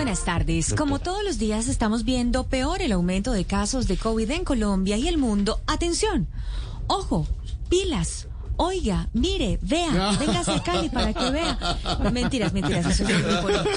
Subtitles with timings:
[0.00, 0.72] Buenas tardes.
[0.72, 4.96] Como todos los días estamos viendo peor el aumento de casos de COVID en Colombia
[4.96, 5.60] y el mundo.
[5.66, 6.26] Atención.
[6.86, 7.28] Ojo,
[7.68, 8.26] pilas.
[8.56, 11.58] Oiga, mire, vea, véngase a Cali para que vea.
[12.12, 13.70] Mentiras, mentiras, eso es muy bonito.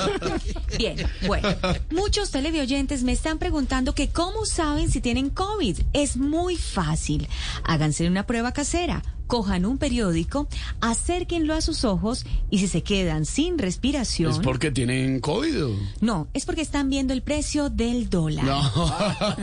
[0.77, 0.95] Bien,
[1.27, 1.49] bueno.
[1.91, 5.77] Muchos televidentes me están preguntando que cómo saben si tienen COVID.
[5.91, 7.27] Es muy fácil.
[7.65, 10.47] Háganse una prueba casera cojan un periódico,
[10.81, 14.31] acérquenlo a sus ojos y si se quedan sin respiración.
[14.31, 15.53] ¿Es porque tienen COVID?
[16.01, 18.45] No, es porque están viendo el precio del dólar.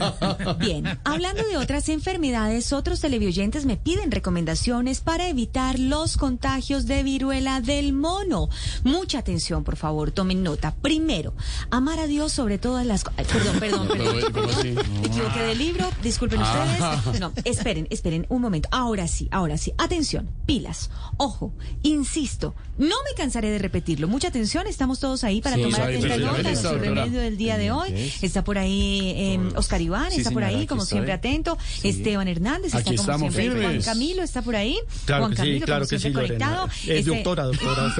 [0.59, 7.03] Bien, hablando de otras enfermedades, otros televidentes me piden recomendaciones para evitar los contagios de
[7.03, 8.49] viruela del mono.
[8.83, 10.73] Mucha atención, por favor, tomen nota.
[10.81, 11.33] Primero,
[11.69, 13.27] amar a Dios sobre todas las cosas.
[13.27, 14.15] Perdón, perdón, perdón.
[14.15, 14.75] Pero, ¿cómo así?
[15.03, 16.81] Equivoqué de libro, disculpen ustedes.
[17.21, 18.67] No, esperen, esperen un momento.
[18.71, 19.70] Ahora sí, ahora sí.
[19.77, 20.89] Atención, pilas.
[21.17, 24.07] Ojo, insisto, no me cansaré de repetirlo.
[24.07, 26.81] Mucha atención, estamos todos ahí para Sí, tomar atenta sí, nota sí, de sí, doctora.
[27.03, 28.11] remedio del día de hoy.
[28.21, 30.95] Está por ahí eh, Oscar Iván, Sí, está por señora, ahí, como estoy.
[30.97, 31.57] siempre atento.
[31.83, 33.49] Esteban Hernández, Aquí está como siempre.
[33.51, 33.85] Juan firmes.
[33.85, 34.79] Camilo está por ahí.
[35.05, 36.65] Claro Juan sí, Camilo, claro como que sí, siempre conectado.
[36.87, 37.93] Eh, Este, doctora, doctora.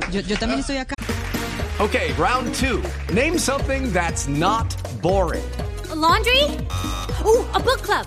[0.12, 0.94] yo, yo también estoy acá.
[1.78, 2.82] Okay, round two.
[3.14, 5.42] Name something that's not boring.
[5.90, 6.42] A laundry?
[7.24, 8.06] Ooh, a book club.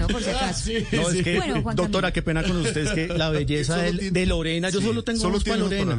[0.00, 0.70] No, por si acaso.
[0.92, 2.12] No, es que, Bueno, Juan doctora, Camilo.
[2.12, 5.40] qué pena con usted, es que la belleza del- de, Lorena, yo solo tengo solo
[5.40, 5.96] para Lorena.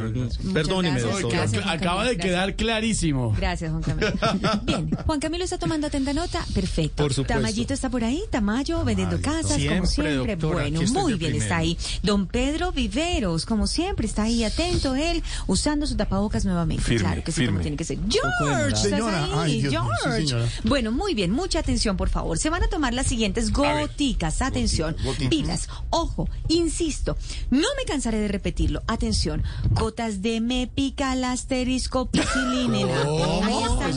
[0.54, 1.38] Perdóneme, gracias, doctora.
[1.42, 1.64] gracias.
[1.64, 3.36] Juan Acaba de quedar clarísimo.
[3.38, 4.12] Gracias, Juan Camilo.
[4.64, 6.44] Bien, Juan Camilo está tomando atenta nota.
[6.54, 7.04] Perfecto.
[7.04, 7.34] Por supuesto.
[7.34, 11.44] Tamayito está por ahí, Tamayo, vendiendo casas, como Siempre, doctora, bueno, muy bien, primero.
[11.44, 11.78] está ahí.
[12.04, 16.84] Don Pedro Viveros, como siempre, está ahí atento él, usando su tapabocas nuevamente.
[16.84, 17.98] Firme, claro que sí, como tiene que ser.
[18.10, 19.84] George, estás Señora, ahí, ay, Dios mío,
[20.18, 20.50] sí, George.
[20.64, 22.38] bueno, muy bien, mucha atención, por favor.
[22.38, 23.52] Se van a tomar las siguientes
[23.92, 24.42] goticas.
[24.42, 24.96] Atención,
[25.30, 25.68] pilas.
[25.90, 27.18] Ojo, insisto,
[27.50, 28.82] no me cansaré de repetirlo.
[28.88, 33.04] Atención, gotas de mepical asterisco piscilinena.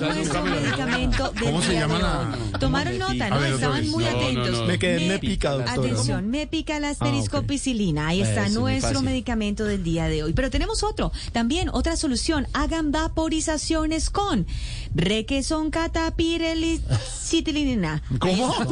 [0.00, 2.26] Nuestro medicamento del ¿Cómo se día llama de la- hoy.
[2.60, 3.44] Tomaron nota, ¿no?
[3.44, 4.50] Estaban muy No, no, atentos.
[4.50, 4.64] no.
[4.66, 5.72] Me quedé me pica, doctora.
[5.72, 8.08] Atención, me pica la asterisco Ah, piscilina.
[8.08, 10.32] Ahí está Eh, muy nuestro medicamento del día de hoy.
[10.32, 12.46] Pero tenemos otro, también otra solución.
[12.52, 14.46] Hagan vaporizaciones con
[14.94, 18.02] requesón catapirelicitilina.
[18.18, 18.54] ¿Cómo?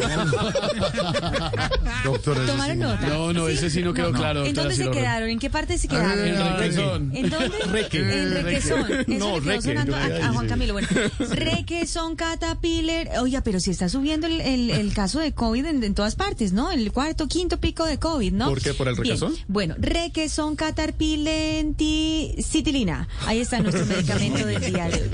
[2.04, 2.82] Doctora, Tomaron sí.
[2.82, 3.06] nota.
[3.08, 4.40] No, no, ese sí no quedó claro.
[4.44, 5.28] ¿En doctora dónde se quedaron?
[5.28, 6.16] ¿En qué parte se quedaron?
[6.16, 7.12] ver, En requesón.
[7.16, 7.52] ¿En dónde?
[7.62, 8.92] En requesón.
[8.92, 10.48] Eso No, le quedó reque, sonando a, Juan.
[10.48, 10.72] Camilo.
[10.74, 10.88] Bueno,
[11.30, 13.10] requesón catapiller.
[13.20, 16.52] Oiga, pero si está subiendo el, el, el caso de COVID en, en todas partes,
[16.52, 16.72] ¿no?
[16.72, 18.48] El cuarto, quinto pico de COVID, ¿no?
[18.48, 18.74] ¿Por qué?
[18.74, 19.04] ¿Por el Bien.
[19.16, 19.34] requesón?
[19.48, 23.08] Bueno, requesón catarpilenticitilina.
[23.26, 25.10] Ahí está nuestro medicamento del día de hoy.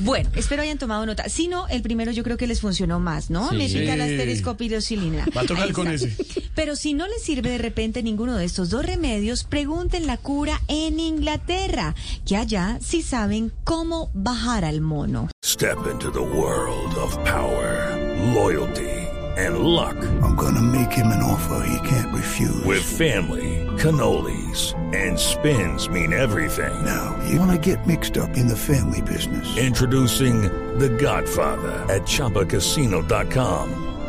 [0.00, 1.28] Bueno, espero hayan tomado nota.
[1.28, 3.50] Si no, el primero yo creo que les funcionó más, ¿no?
[3.52, 4.12] Me pica la Sí.
[4.14, 5.26] asteriscopilocilina.
[5.36, 6.14] Va a tocar con ese.
[6.54, 10.60] Pero si no les sirve de repente ninguno de estos dos remedios, pregunten la cura
[10.68, 11.94] en Inglaterra,
[12.26, 15.28] que allá sí saben cómo bajar al mono.
[15.44, 17.96] Step into the world of power,
[18.34, 18.88] loyalty,
[19.36, 19.96] and luck.
[20.22, 22.64] I'm gonna make him an offer he can't refuse.
[22.64, 26.72] With family, cannolis, and spins mean everything.
[26.84, 29.46] Now, you wanna get mixed up in the family business.
[29.56, 30.42] Introducing
[30.78, 33.86] The Godfather at ChumbaCasino.com.